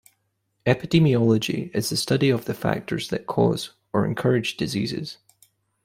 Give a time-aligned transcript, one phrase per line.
[0.65, 5.19] Epidemiology is the study of the factors that cause or encourage diseases.